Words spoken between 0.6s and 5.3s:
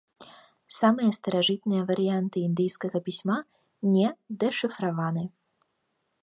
Самыя старажытныя варыянты індыйскага пісьма не дэшыфраваны.